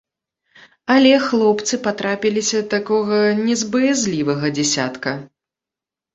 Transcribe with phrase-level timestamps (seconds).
[0.93, 5.17] Але хлопцы патрапіліся такога не з баязлівага дзясятка.